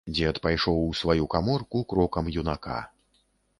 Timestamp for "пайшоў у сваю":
0.45-1.27